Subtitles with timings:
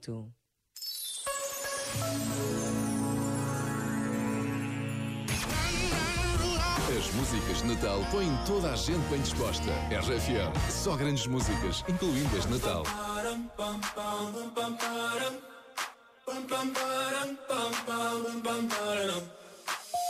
[0.00, 0.32] Porto.
[6.96, 9.70] As músicas de Natal põem toda a gente bem disposta.
[9.90, 12.84] RFM, só grandes músicas, incluindo as de Natal.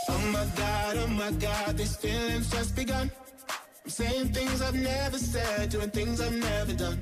[0.07, 3.11] Oh my god, oh my god, these feelings just begun.
[3.83, 7.01] I'm saying things I've never said, doing things I've never done.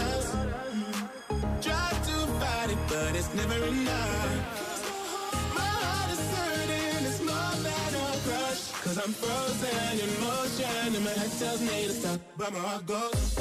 [8.93, 12.85] Cause I'm frozen in motion, and my head tells me to stop, but my heart
[12.85, 13.35] goes.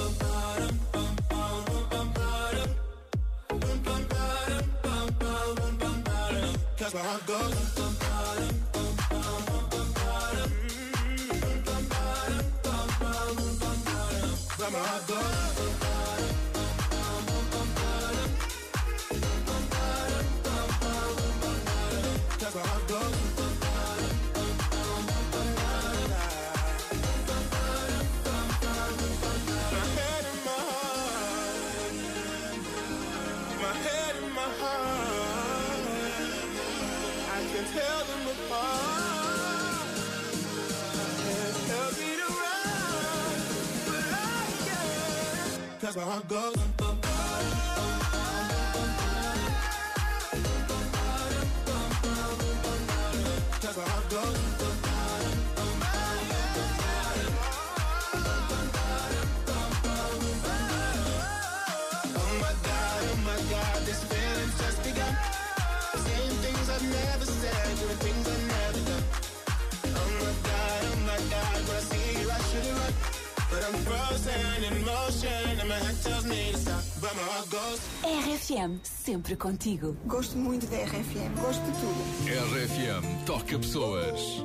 [6.79, 7.81] Cause my heart goes.
[14.57, 15.90] But my heart goes.
[34.59, 35.79] Heart.
[37.33, 39.87] I can tell them apart.
[41.69, 42.11] Tells me
[44.67, 45.81] can't.
[45.81, 46.57] Cause my heart goes.
[78.05, 79.97] RFM, sempre contigo.
[80.07, 82.55] Gosto muito da RFM, gosto de tudo.
[82.55, 84.45] RFM, toca pessoas.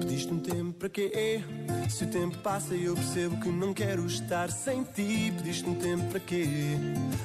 [0.00, 1.42] Pediste um tempo para quê?
[1.88, 5.32] Se o tempo passa e eu percebo que não quero estar sem ti.
[5.36, 6.46] Pediste um tempo para quê?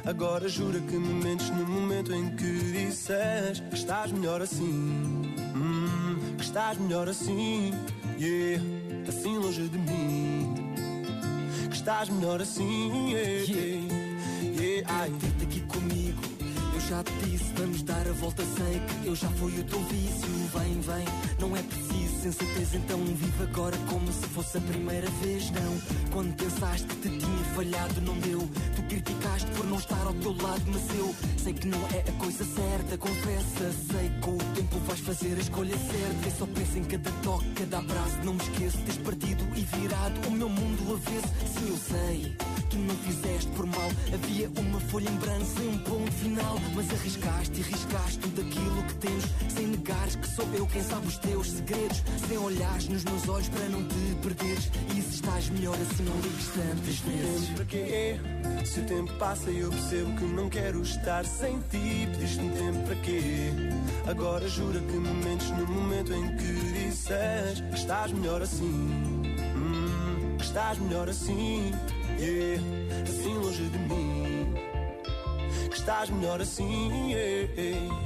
[0.06, 5.34] Agora jura que me mentes no momento em que disses que estás melhor assim.
[5.56, 7.72] Hum, que estás melhor assim.
[8.20, 8.64] Yeah,
[9.08, 10.73] assim longe de mim.
[11.84, 13.12] Estás melhor assim.
[13.12, 14.88] Yeah, yeah, yeah.
[14.88, 15.12] Ai.
[15.20, 16.22] Ter-te aqui comigo.
[16.74, 18.42] Eu já te disse, vamos dar a volta.
[18.42, 20.30] Sei que eu já fui o teu vício.
[20.54, 21.06] Vem, vem,
[21.42, 22.74] não é preciso sensatez.
[22.74, 25.52] Então vive agora como se fosse a primeira vez.
[25.52, 25.82] Não,
[26.14, 28.40] quando pensaste que te tinha falhado, não deu.
[28.78, 32.12] Tu criticaste por não estar ao teu lado, mas eu sei que não é a
[32.14, 32.98] coisa certa.
[32.98, 36.28] Confessa, sei que o tempo vais fazer a escolha certa.
[36.28, 38.18] Eu só penso em cada toque, cada abraço.
[38.24, 41.28] Não me esqueço, tens partido e virado o meu mundo avesso.
[41.54, 42.36] Sim, eu sei.
[42.70, 46.56] Tu não fizeste por mal, havia uma folha em branco sem um ponto final.
[46.76, 51.08] Mas arriscaste e riscaste tudo aquilo que temos, sem negares que sou eu quem sabe
[51.08, 52.04] os teus segredos.
[52.28, 54.72] Sem olhares nos meus olhos para não te perderes.
[54.98, 57.48] E se estás melhor assim, não ligues tantas vezes.
[57.48, 58.20] tempo para quê?
[58.66, 62.08] Se o tempo passa eu percebo que não quero estar sem ti.
[62.12, 63.73] Pediste um tempo para quê?
[64.06, 68.66] Agora jura que me mentes no momento em que disses que estás melhor assim.
[69.56, 71.72] Hum, que estás melhor assim.
[72.20, 72.62] Yeah,
[73.04, 74.54] assim longe de mim.
[75.70, 77.12] Que estás melhor assim.
[77.12, 78.04] Yeah, yeah.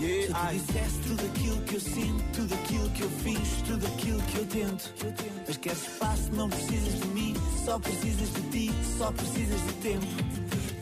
[0.00, 0.54] Tu Ai.
[0.54, 4.46] disseste tudo aquilo que eu sinto, tudo aquilo que eu fiz, tudo aquilo que eu
[4.46, 4.94] tento.
[5.46, 7.34] Mas queres espaço, não precisas de mim,
[7.64, 10.06] só precisas de ti, só precisas de tempo.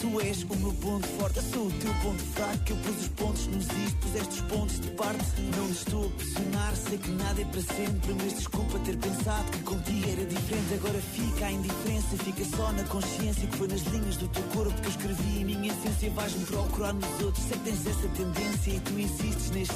[0.06, 2.62] Tu és o meu ponto forte, eu sou o teu ponto fraco.
[2.68, 5.40] Eu pus os pontos nos is, puseste os pontos de parte.
[5.56, 8.14] Não estou a pressionar, sei que nada é para sempre.
[8.14, 10.74] Mas desculpa ter pensado que contigo era diferente.
[10.74, 14.80] Agora fica a indiferença, fica só na consciência que foi nas linhas do teu corpo
[14.80, 16.10] que eu escrevi a minha essência.
[16.10, 19.74] Vais-me procurar nos outros, sei que tens essa tendência e tu insistes neste.